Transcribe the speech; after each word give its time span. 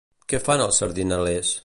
Què 0.31 0.39
fan 0.45 0.63
els 0.69 0.81
sardinalers? 0.83 1.53